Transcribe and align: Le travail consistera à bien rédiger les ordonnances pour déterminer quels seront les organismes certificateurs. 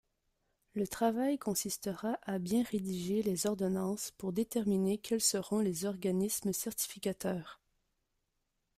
Le 0.73 0.87
travail 0.87 1.37
consistera 1.37 2.17
à 2.23 2.39
bien 2.39 2.63
rédiger 2.63 3.21
les 3.21 3.45
ordonnances 3.45 4.09
pour 4.17 4.33
déterminer 4.33 4.97
quels 4.97 5.21
seront 5.21 5.59
les 5.59 5.85
organismes 5.85 6.53
certificateurs. 6.53 7.59